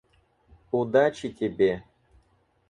Удачи 0.79 1.29
тебе! 1.29 1.71